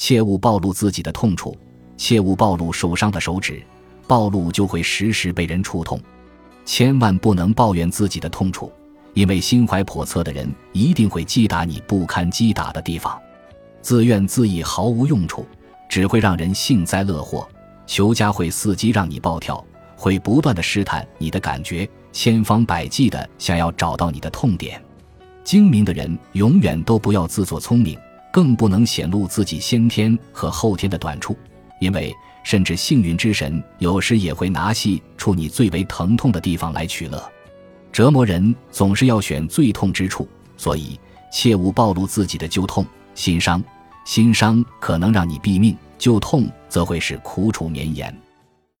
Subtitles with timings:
[0.00, 1.54] 切勿暴露自己的痛处，
[1.98, 3.62] 切勿暴露受伤的手指，
[4.06, 6.00] 暴露就会时时被人触痛。
[6.64, 8.72] 千万不能抱怨自己的痛处，
[9.12, 13.20] 因为心怀叵测的人一定会击打你不堪击打的地方。
[13.82, 15.44] 自怨自艾毫无用处，
[15.86, 17.46] 只会让人幸灾乐祸。
[17.86, 19.62] 仇家会伺机让你暴跳，
[19.96, 24.82] 会不断的试探你的感觉，千方百计的想要找到你的痛点。
[25.44, 27.98] 精明的人永远都不要自作聪明，
[28.32, 31.36] 更不能显露自己先天和后天的短处，
[31.80, 32.14] 因为
[32.44, 37.22] 甚至幸运之神有时也会拿戏出你最为疼痛的地方来取乐。
[37.92, 40.98] 折磨人总是要选最痛之处，所以
[41.32, 43.62] 切勿暴露自己的旧痛、心伤。
[44.04, 45.76] 心伤可能让你毙命。
[45.98, 48.16] 旧痛则会使苦楚绵延。